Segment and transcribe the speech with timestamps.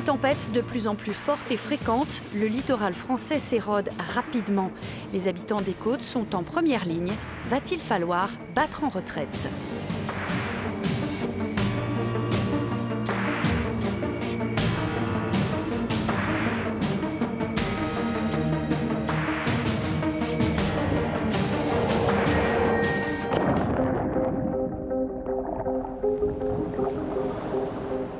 [0.00, 4.70] Des tempêtes de plus en plus fortes et fréquentes, le littoral français s'érode rapidement.
[5.12, 7.12] Les habitants des côtes sont en première ligne.
[7.48, 9.28] Va-t-il falloir battre en retraite?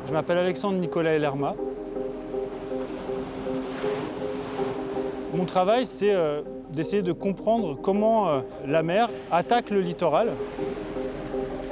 [0.07, 1.55] Je m'appelle Alexandre Nicolas Lerma.
[5.41, 10.29] Mon travail, c'est euh, d'essayer de comprendre comment euh, la mer attaque le littoral.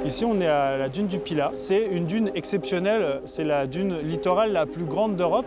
[0.03, 1.51] Ici, on est à la dune du Pilat.
[1.53, 3.21] C'est une dune exceptionnelle.
[3.25, 5.45] C'est la dune littorale la plus grande d'Europe.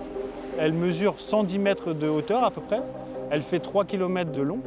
[0.57, 2.81] Elle mesure 110 mètres de hauteur à peu près.
[3.33, 4.61] Elle fait 3 km de long.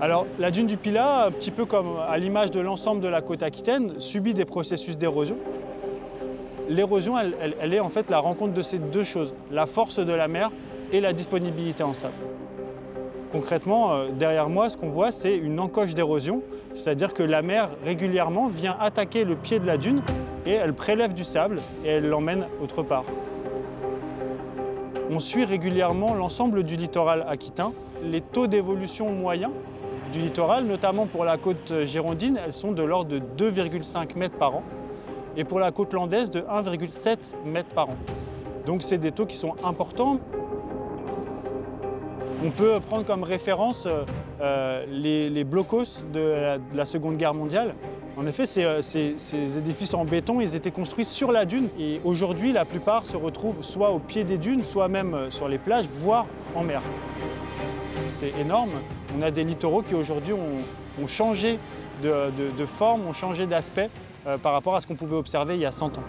[0.00, 3.20] Alors, la dune du Pilat, un petit peu comme à l'image de l'ensemble de la
[3.20, 5.38] côte aquitaine, subit des processus d'érosion.
[6.68, 10.28] L'érosion, elle, est en fait la rencontre de ces deux choses, la force de la
[10.28, 10.52] mer
[10.92, 12.14] et la disponibilité en sable.
[13.32, 16.42] Concrètement, euh, derrière moi, ce qu'on voit, c'est une encoche d'érosion,
[16.74, 20.02] c'est-à-dire que la mer régulièrement vient attaquer le pied de la dune
[20.46, 23.04] et elle prélève du sable et elle l'emmène autre part.
[25.10, 27.72] On suit régulièrement l'ensemble du littoral aquitain.
[28.04, 29.52] Les taux d'évolution moyens
[30.12, 34.56] du littoral, notamment pour la côte girondine, elles sont de l'ordre de 2,5 mètres par
[34.56, 34.62] an
[35.36, 37.96] et pour la côte landaise de 1,7 mètres par an.
[38.66, 40.18] Donc c'est des taux qui sont importants.
[42.42, 44.04] On peut prendre comme référence euh,
[44.40, 47.74] euh, les, blocos de la, de la Seconde Guerre mondiale.
[48.16, 51.68] En effet, ces, euh, ces- ces édifices en béton, ils étaient construits sur la dune.
[51.78, 55.58] Et aujourd'hui, la plupart se retrouvent soit au pied des dunes, soit même sur les
[55.58, 56.80] plages, voire en mer.
[58.08, 58.70] C'est énorme.
[59.18, 61.58] On a des littoraux qui aujourd'hui ont, changé
[62.02, 63.88] de, forme, ont changé d'aspect
[64.42, 66.02] par rapport à ce qu'on pouvait observer il y a 100 ans.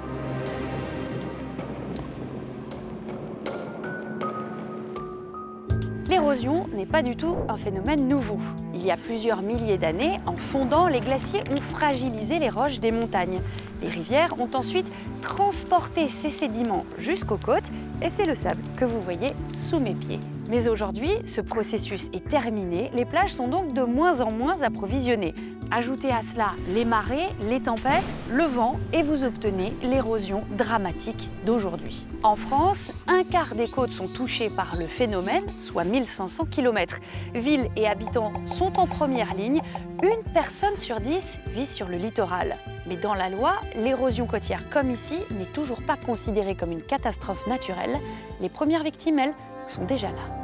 [6.31, 8.39] L'érosion n'est pas du tout un phénomène nouveau.
[8.73, 12.91] Il y a plusieurs milliers d'années, en fondant, les glaciers ont fragilisé les roches des
[12.91, 13.41] montagnes.
[13.81, 14.89] Les rivières ont ensuite
[15.21, 17.69] transporté ces sédiments jusqu'aux côtes
[18.01, 19.31] et c'est le sable que vous voyez
[19.67, 20.21] sous mes pieds.
[20.49, 25.35] Mais aujourd'hui, ce processus est terminé, les plages sont donc de moins en moins approvisionnées.
[25.73, 32.07] Ajoutez à cela les marées, les tempêtes, le vent et vous obtenez l'érosion dramatique d'aujourd'hui.
[32.23, 36.99] En France, un quart des côtes sont touchées par le phénomène, soit 1500 km.
[37.33, 39.61] Villes et habitants sont en première ligne.
[40.03, 42.57] Une personne sur dix vit sur le littoral.
[42.85, 47.47] Mais dans la loi, l'érosion côtière comme ici n'est toujours pas considérée comme une catastrophe
[47.47, 47.97] naturelle.
[48.41, 49.33] Les premières victimes, elles,
[49.67, 50.40] sont déjà là.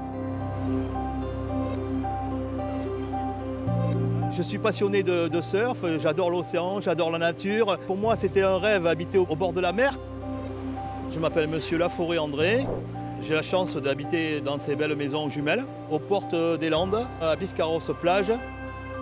[4.38, 7.80] Je suis passionné de, surf, j'adore l'océan, j'adore la nature.
[7.88, 9.98] Pour moi, c'était un rêve habiter au, bord de la mer.
[11.10, 12.68] Je m'appelle Monsieur Laforêt André.
[13.20, 17.90] J'ai la chance d'habiter dans ces belles maisons jumelles, aux portes des Landes, à Biscarrosse
[18.00, 18.32] plage.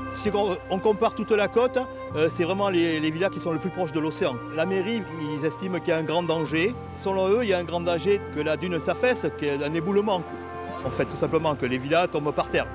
[0.10, 0.32] Si
[0.70, 1.80] on, compare toute la côte,
[2.16, 4.36] euh, c'est vraiment les villas qui sont le plus proches de l'océan.
[4.56, 5.02] La mairie,
[5.38, 6.74] ils estiment qu'il y a un grand danger.
[6.96, 9.62] Selon eux, il y a un grand danger que la dune s'affaisse, qu'il y ait
[9.66, 10.24] un éboulement.
[10.86, 12.68] En fait, tout simplement, que les villas tombent par terre.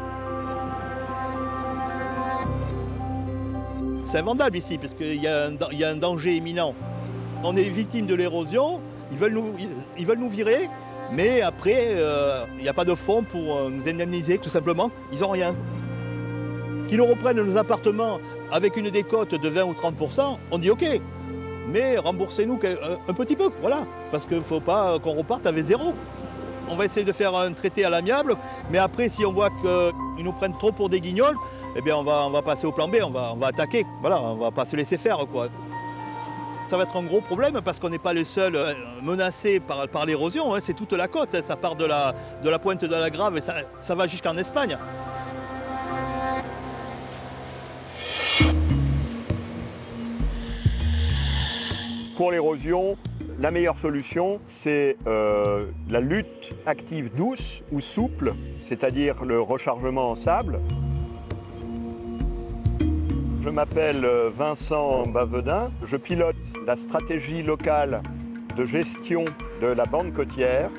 [4.11, 5.47] C'est invendable ici, parce qu'il y, a
[5.89, 6.75] un danger imminent.
[7.45, 8.81] On est victime de l'érosion,
[9.13, 9.55] ils veulent nous,
[9.97, 10.69] ils- veulent nous virer,
[11.13, 14.91] mais après, euh, il n'y a pas de fonds pour euh, nous indemniser, tout simplement.
[15.13, 15.55] Ils n'ont rien.
[16.89, 18.19] Qu'ils nous reprennent nos appartements
[18.51, 20.85] avec une décote de 20 ou 30% on dit OK.
[21.69, 23.87] Mais remboursez-nous un, un petit peu, voilà.
[24.11, 25.95] Parce qu'il ne faut pas qu'on reparte avec zéro.
[26.71, 28.37] On va essayer de faire un traité à l'amiable,
[28.71, 31.37] mais après, si on voit qu'ils nous prennent trop pour des guignols,
[31.75, 33.85] eh bien, on va, passer au plan B, on va, attaquer.
[34.01, 35.49] Voilà, on va pas se laisser faire, quoi.
[36.69, 38.73] Ça va être un gros problème parce qu'on n'est pas les seuls euh,
[39.03, 41.35] menacés par, l'érosion, hein, c'est toute la côte.
[41.35, 41.41] hein.
[41.43, 42.15] Ça part de la,
[42.61, 44.79] pointe de la Grave et ça va jusqu'en Espagne.
[52.17, 52.97] Pour l'érosion,
[53.41, 60.15] la meilleure solution, c'est euh, la lutte active douce ou souple, c'est-à-dire le rechargement en
[60.15, 60.61] sable.
[63.43, 68.03] Je m'appelle euh, Vincent Bavedin, je pilote la stratégie locale
[68.57, 69.25] de gestion
[69.63, 70.71] de la bande côtière.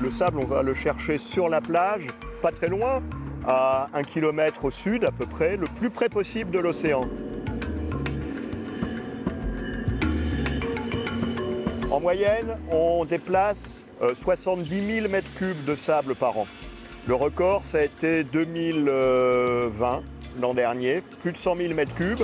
[0.00, 2.06] Le sable, on va le chercher sur la plage,
[2.40, 3.02] pas très loin,
[3.44, 7.02] à un kilomètre au sud à peu près, le plus près possible de l'océan.
[11.92, 16.46] En moyenne, on déplace euh, 70 000 mètres cubes de sable par an.
[17.06, 20.02] Le record, ça a été 2020,
[20.40, 22.22] l'an dernier, plus de 100 000 mètres cubes.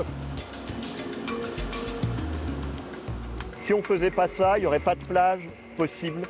[3.61, 6.23] Si on ne faisait pas ça, il n'y aurait pas de plage, possible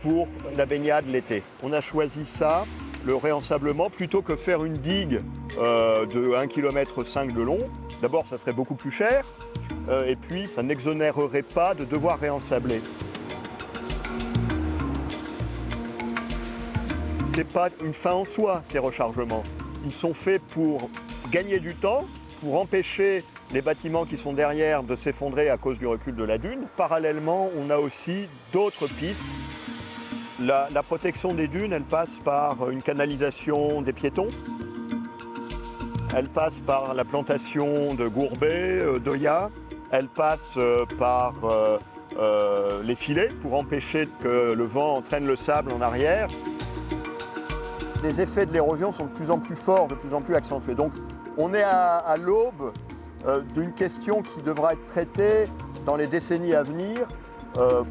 [0.00, 0.26] pour
[0.56, 1.42] la baignade l'été.
[1.62, 2.64] On a choisi ça,
[3.04, 5.18] le réensablement, plutôt que faire une digue
[5.58, 7.58] euh, de 1,5 km de long.
[8.00, 9.26] D'abord, ça serait beaucoup plus cher,
[9.58, 9.59] euh,
[10.06, 12.80] et puis ça n'exonérerait pas de devoir réensabler.
[17.34, 19.44] C'est pas une fin en soi, ces rechargements.
[19.84, 20.90] Ils sont faits pour
[21.30, 22.06] gagner du temps,
[22.40, 26.38] pour empêcher les bâtiments qui sont derrière de s'effondrer à cause du recul de la
[26.38, 26.66] dune.
[26.76, 29.24] Parallèlement, on a aussi d'autres pistes.
[30.38, 34.28] La, la protection des dunes, elle passe par une canalisation des piétons.
[36.12, 39.50] Elle passe par la plantation de gourbets, euh, d'oya.
[39.92, 45.72] Elle passe euh, par euh, les filets pour empêcher que le vent entraîne le sable
[45.72, 46.26] en arrière.
[48.02, 50.74] Les effets de l'érosion sont de plus en plus forts, de plus en plus accentués.
[50.74, 50.92] Donc
[51.36, 52.72] on est à, l'aube
[53.54, 55.46] d'une question qui devra être traitée
[55.86, 57.06] dans les décennies à venir,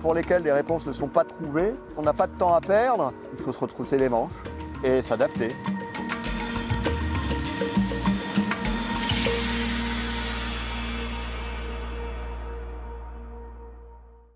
[0.02, 1.74] pour lesquelles des réponses ne sont pas trouvées.
[1.96, 4.32] On n'a pas de temps à perdre, il faut se retrousser les manches
[4.84, 5.50] et s'adapter.